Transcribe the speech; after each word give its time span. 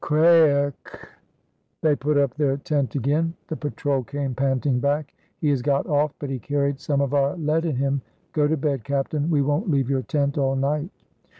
Craake! 0.03 0.97
They 1.83 1.95
put 1.95 2.17
up 2.17 2.33
their 2.33 2.57
tent 2.57 2.95
again. 2.95 3.35
The 3.49 3.55
patrol 3.55 4.01
came 4.01 4.33
panting 4.33 4.79
back. 4.79 5.13
"He 5.37 5.49
has 5.49 5.61
got 5.61 5.85
off 5.85 6.11
but 6.17 6.31
he 6.31 6.39
carried 6.39 6.79
some 6.79 7.01
of 7.01 7.13
our 7.13 7.37
lead 7.37 7.65
in 7.65 7.75
him. 7.75 8.01
Go 8.33 8.47
to 8.47 8.57
bed, 8.57 8.83
captain, 8.83 9.29
we 9.29 9.43
won't 9.43 9.69
leave 9.69 9.91
your 9.91 10.01
tent 10.01 10.39
all 10.39 10.55
night." 10.55 10.89